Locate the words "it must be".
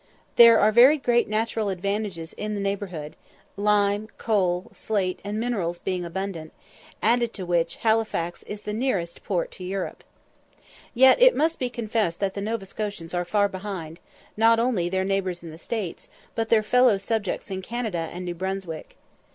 11.21-11.69